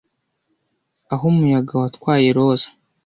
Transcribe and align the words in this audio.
aho 1.13 1.23
umuyaga 1.31 1.73
watwaye 1.81 2.27
roza 2.37 2.69